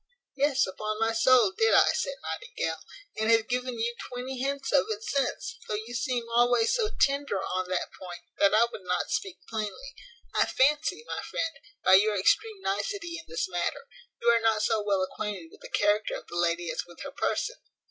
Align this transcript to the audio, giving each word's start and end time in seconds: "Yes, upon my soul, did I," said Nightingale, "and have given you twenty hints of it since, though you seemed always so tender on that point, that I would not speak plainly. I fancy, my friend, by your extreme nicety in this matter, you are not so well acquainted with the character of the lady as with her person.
"Yes, 0.35 0.65
upon 0.65 0.97
my 0.99 1.13
soul, 1.13 1.51
did 1.55 1.75
I," 1.75 1.91
said 1.93 2.15
Nightingale, 2.23 2.79
"and 3.19 3.29
have 3.29 3.47
given 3.47 3.77
you 3.77 3.93
twenty 4.09 4.39
hints 4.39 4.71
of 4.71 4.87
it 4.89 5.03
since, 5.03 5.59
though 5.67 5.75
you 5.75 5.93
seemed 5.93 6.27
always 6.35 6.73
so 6.73 6.89
tender 6.99 7.39
on 7.39 7.69
that 7.69 7.91
point, 7.99 8.23
that 8.39 8.51
I 8.51 8.65
would 8.71 8.81
not 8.83 9.11
speak 9.11 9.37
plainly. 9.47 9.93
I 10.33 10.47
fancy, 10.47 11.03
my 11.05 11.21
friend, 11.21 11.53
by 11.83 11.93
your 12.01 12.15
extreme 12.17 12.63
nicety 12.63 13.19
in 13.19 13.25
this 13.27 13.47
matter, 13.47 13.85
you 14.19 14.27
are 14.29 14.41
not 14.41 14.63
so 14.63 14.81
well 14.81 15.03
acquainted 15.03 15.49
with 15.51 15.61
the 15.61 15.69
character 15.69 16.15
of 16.15 16.25
the 16.25 16.35
lady 16.35 16.71
as 16.71 16.83
with 16.87 17.01
her 17.03 17.11
person. 17.11 17.57